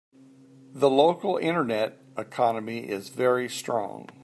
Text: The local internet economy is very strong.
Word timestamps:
The 0.73 0.89
local 0.89 1.37
internet 1.37 1.99
economy 2.17 2.89
is 2.89 3.09
very 3.09 3.47
strong. 3.47 4.09